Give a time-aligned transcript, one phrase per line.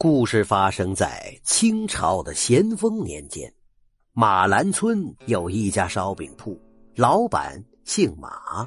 [0.00, 3.52] 故事发生在清朝的咸丰年间，
[4.12, 6.56] 马兰村有一家烧饼铺，
[6.94, 8.64] 老板姓马。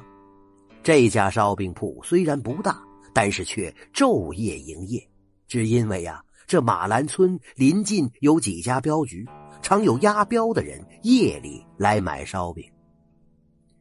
[0.82, 2.84] 这家烧饼铺虽然不大，
[3.14, 5.08] 但是却昼夜营业，
[5.48, 9.26] 只因为呀，这马兰村临近有几家镖局，
[9.62, 12.62] 常有押镖的人夜里来买烧饼。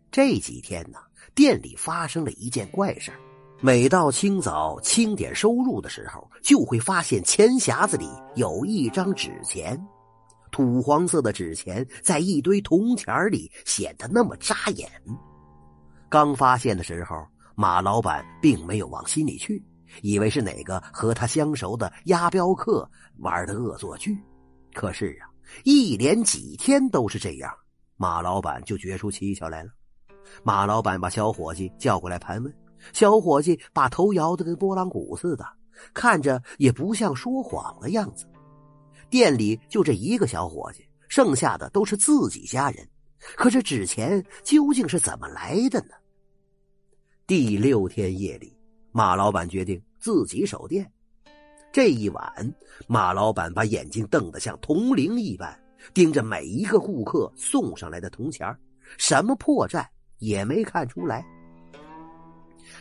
[0.10, 1.00] 这几天呢，
[1.36, 3.20] 店里发生了一件怪事儿。
[3.64, 9.80] 每到清早清点收入的时候，就会发现钱匣子里有一张纸钱，
[10.52, 14.90] 土黄色的纸钱在一堆铜钱里显得那么扎眼。
[16.10, 17.16] 刚发现的时候，
[17.54, 19.64] 马老板并没有往心里去，
[20.02, 24.18] 以为是哪个和他相熟的押镖客玩的恶作剧。
[24.74, 25.30] 可是啊，
[25.64, 27.54] 一连几天都是这样，
[27.96, 29.70] 马老板就觉出蹊跷来了。
[30.42, 32.52] 马老板把小伙计叫过来盘问。
[32.94, 35.46] 小伙计把头摇得跟拨浪鼓似的，
[35.94, 38.26] 看着也不像说谎的样子。
[39.10, 42.88] 店里就这一个小伙计，剩下的都是自己家人。
[43.36, 45.94] 可这纸钱究竟是怎么来的呢？
[47.28, 48.58] 第六天夜里，
[48.92, 50.92] 马老板决定自己守店。
[51.72, 52.56] 这一晚，
[52.88, 55.58] 马老板把眼睛瞪得像铜铃一般，
[55.94, 58.54] 盯着每一个顾客送上来的铜钱
[58.98, 59.86] 什么破绽
[60.18, 61.26] 也没看出来。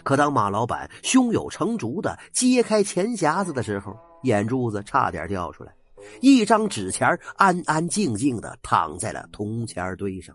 [0.02, 5.74] 可当马老板胸有成竹的揭开钱匣子的时候，眼珠子差点掉出来。
[6.20, 7.06] 一张纸钱
[7.36, 10.34] 安安静静的躺在了铜钱堆上。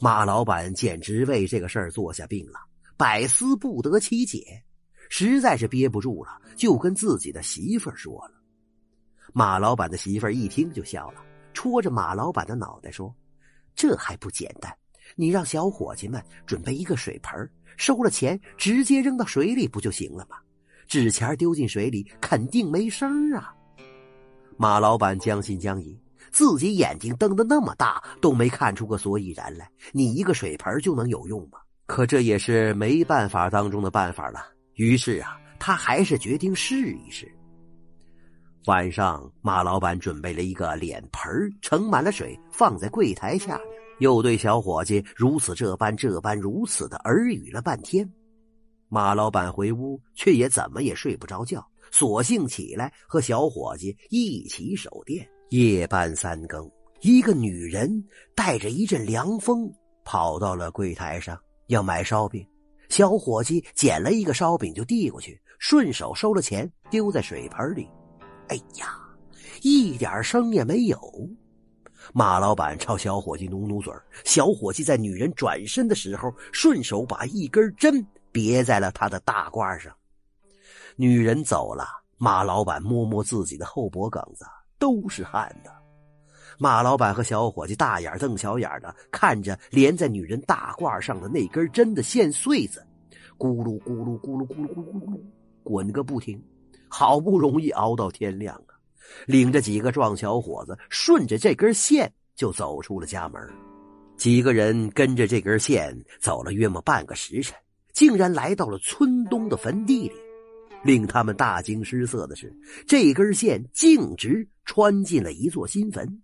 [0.00, 2.58] 马老板简直为这个事儿坐下病了，
[2.96, 4.62] 百思不得其解，
[5.10, 8.32] 实在是憋不住了，就跟自己的媳妇儿说了。
[9.32, 13.14] 马老板的媳妇儿一听就笑了，戳着马老板的脑袋说
[13.76, 14.74] ：“这还不简单？
[15.14, 20.36] 你让小伙计们准备一个水盆收了钱，直接扔到水里不就行了吗？
[20.88, 23.54] 纸钱丢进水里肯定没声啊！
[24.56, 25.98] 马老板将信将疑，
[26.30, 29.68] 自己眼睛瞪得那么大，都没看出个所以然来。
[29.92, 31.58] 你一个水盆就能有用吗？
[31.86, 34.46] 可这也是没办法当中的办法了。
[34.74, 37.30] 于是啊，他还是决定试一试。
[38.66, 41.30] 晚上，马老板准备了一个脸盆，
[41.60, 43.60] 盛满了水，放在柜台下。
[43.98, 48.10] 又对小伙计如此这般这般如此的耳语了半天，
[48.88, 55.26] 马老板回屋却也怎么也睡不着觉，索性起来和小伙计一起守店。
[55.50, 56.70] 夜半三更，
[57.00, 59.72] 一个女人带着一阵凉风
[60.04, 62.46] 跑到了柜台上，要买烧饼。
[62.88, 67.88] 小伙计捡了一个烧饼就递过去，顺手收了钱，丢在水盆里。
[68.48, 69.00] 哎呀，
[69.62, 70.98] 一点声也没有。
[72.12, 73.92] 马老板朝小伙计努努嘴
[74.24, 79.94] 小伙计在女人转身的时候，顺手把一根针别在了他的大褂上。
[80.96, 84.46] 女人走了，马老板摸摸自己的后脖梗子，
[84.78, 85.70] 都是汗的。
[86.58, 92.86] 马老板和小伙计大眼瞪小眼的看着连在女人大褂上的那根针的线穗子，
[93.36, 95.20] 咕噜咕噜咕噜咕噜咕噜咕噜
[95.62, 96.42] 滚个不停，
[96.88, 98.75] 好不容易熬到天亮啊！
[99.26, 103.40] 领着几个壮小伙子，顺着这根线就走出了家门。
[104.16, 107.54] 几个人跟着这根线走了约莫半个时辰，
[107.92, 110.14] 竟然来到了村东的坟地里。
[110.82, 112.54] 令他们大惊失色的是，
[112.86, 116.22] 这根线径直穿进了一座新坟。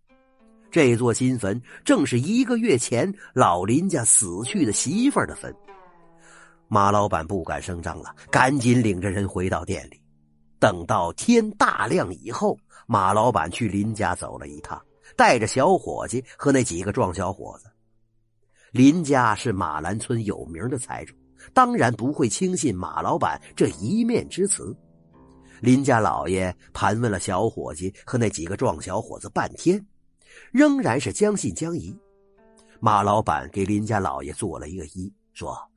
[0.71, 5.55] 这座新坟正是一个月前老林家死去的媳妇儿的坟。
[6.69, 10.01] 马老板不敢声张了，赶紧领着人回到店里。
[10.63, 12.57] 等到天大亮以后，
[12.87, 14.81] 马老板去林家走了一趟，
[15.17, 17.69] 带着小伙计和那几个壮小伙子。
[18.71, 21.17] 林家是马兰村有名的财主，
[21.53, 24.73] 当然不会轻信马老板这一面之词。
[25.61, 29.85] 林家老爷盘问了小伙计和那几个壮小伙子半天，
[30.53, 31.93] 仍然是将信将疑。
[32.79, 35.72] 马老板给林家老爷做了一个揖，说。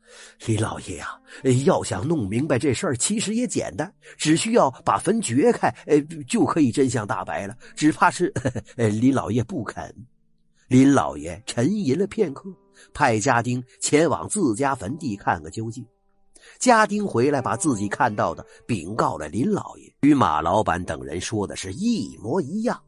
[0.45, 1.19] 林老爷呀，
[1.65, 7.57] 要想弄明白这事儿，其实也简单，只需要把坟掘开，呃，就可以真相大白了。
[7.75, 8.33] 只怕是，
[8.75, 9.93] 林老爷不肯。
[10.67, 12.49] 林老爷沉吟了片刻，
[12.93, 15.85] 派家丁前往自家坟地看个究竟。
[16.59, 22.79] 家丁回来，把自己看到的禀告了林老爷，与马老板等人说的是一模一样。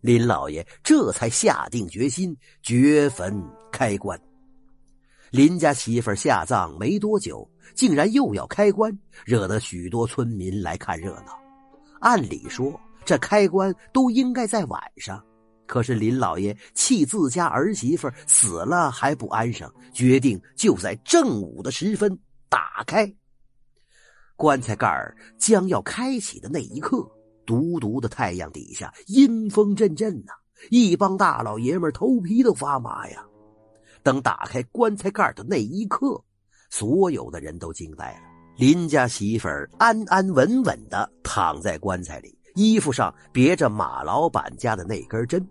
[0.00, 3.42] 林老爷这才下定决心掘坟
[3.72, 4.18] 开棺。
[5.30, 11.38] 林家媳妇下葬没多久，竟然又要开棺，惹得许多村民来看热闹。
[12.00, 15.22] 按理说，这开棺都应该在晚上，
[15.66, 23.12] 可是林老爷气自家儿媳妇死了还不安生，决定就在正午的时分打开
[24.36, 25.14] 棺材盖儿。
[25.36, 27.06] 将要开启的那一刻，
[27.44, 30.32] 毒毒的太阳底下，阴风阵阵呐，
[30.70, 33.24] 一帮大老爷们头皮都发麻呀。
[34.02, 36.22] 等打开棺材盖的那一刻，
[36.70, 38.20] 所有的人都惊呆了。
[38.56, 45.46] 林家媳妇儿安安稳稳的躺在棺材里，衣服上别着马老板家的那根针。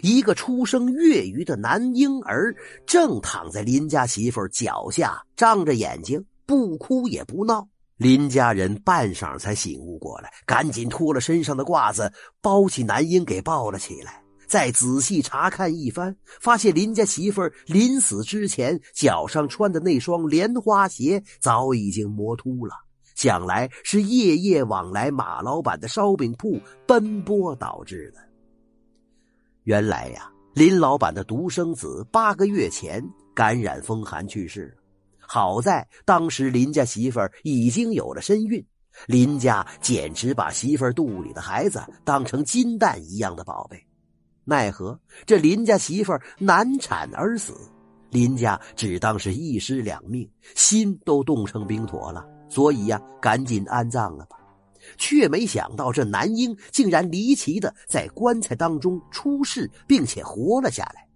[0.00, 2.54] 一个出生月余的男婴儿
[2.86, 7.66] 正躺在林家媳妇儿脚下，张着眼睛，不哭也不闹。
[7.96, 14.21] 林家人半晌才醒悟过来，赶紧脱了身上的褂子，包起男婴给抱了起来。
[14.52, 22.74] 再仔细查看一番，发现林家媳妇儿临死之前脚上穿的那双莲花鞋早已经磨秃了，
[23.14, 28.20] 想来是夜夜往来马老板的烧饼铺奔波导致的。
[29.62, 33.02] 原来呀，林老板的独生子八个月前
[33.34, 34.76] 感染风寒去世，
[35.18, 38.62] 好在当时林家媳妇儿已经有了身孕，
[39.06, 43.82] 林家简直把媳妇儿肚里的孩子当成金蛋一样的宝贝。
[44.44, 47.54] 奈何这林家媳妇难产而死，
[48.10, 54.36] 林家只当是一尸两命，心都冻成冰坨了，所以呀，赶紧安葬了吧。
[54.98, 61.06] 却没想到，这男婴竟然离奇的在棺材当中出世，并且活了下来。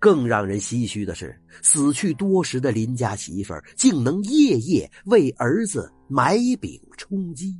[0.00, 7.54] 更让人唏嘘的是，死去多时的林家媳妇竟能夜夜为儿子买饼充饥。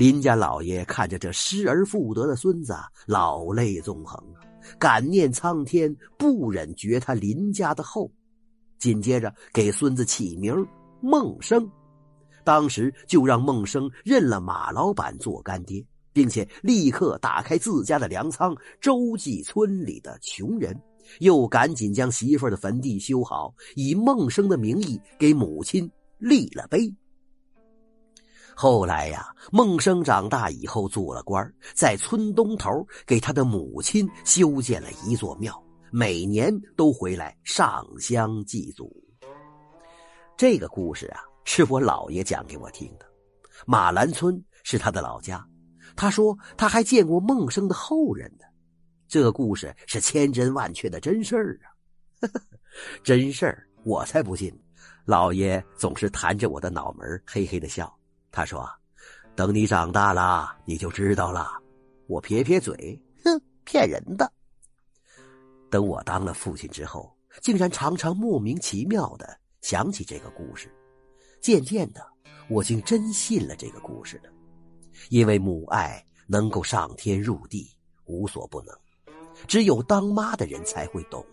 [0.00, 2.74] 林家老爷看着这失而复得的孙子，
[3.04, 4.40] 老泪纵横啊，
[4.78, 8.10] 感念苍天不忍绝他林家的后，
[8.78, 10.66] 紧接着给孙子起名
[11.02, 11.70] 孟生。
[12.44, 20.74] 当时就让孟生认了马老板做干爹，并且立刻打开自家的粮仓，周济村里的穷人，
[21.18, 26.90] 又赶紧将媳妇的坟地修好，以孟生的名义给母亲立了碑。
[28.54, 38.92] 后来呀，孟生长大以后做了官，在村东头给他的母亲修建了一座庙，每年都回来上香祭祖。
[40.36, 41.20] 这个故事啊。
[41.42, 43.06] 是我姥爷讲给我听的，
[43.66, 45.44] 马兰村是他的老家。
[45.96, 48.44] 他说他还见过孟生的后人呢。
[49.08, 52.30] 这个故事是千真万确的真事儿啊！
[53.02, 54.54] 真事儿，我才不信。
[55.06, 57.92] 老爷总是弹着我的脑门，嘿嘿的笑。
[58.30, 58.68] 他说
[59.34, 61.50] ：“等你长大了，你就知道了。”
[62.06, 64.32] 我撇撇嘴，哼，骗人的。
[65.70, 70.68] 等我当了父亲之后，竟然常常莫名其妙的想起这个故事。
[71.40, 72.04] 渐渐的，
[72.48, 74.30] 我竟真信了这个故事了，
[75.08, 77.70] 因为母爱能够上天入地，
[78.04, 78.76] 无所不能，
[79.46, 81.24] 只有当妈的人才会懂。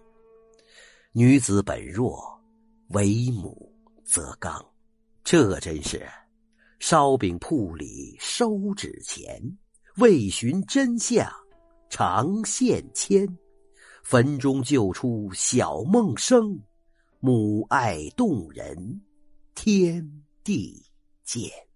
[1.11, 2.39] 女子本弱，
[2.89, 4.63] 为母则刚，
[5.23, 6.07] 这真是
[6.79, 9.41] 烧饼铺里收纸钱，
[9.97, 11.29] 为寻真相
[11.89, 13.27] 长线牵，
[14.03, 16.59] 坟中救出小梦生，
[17.19, 19.01] 母爱动人。
[19.55, 20.85] 天地
[21.23, 21.66] 间。